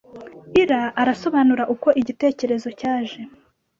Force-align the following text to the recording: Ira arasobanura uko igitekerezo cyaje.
Ira 0.61 0.81
arasobanura 1.01 1.63
uko 1.73 1.87
igitekerezo 2.01 2.69
cyaje. 2.79 3.19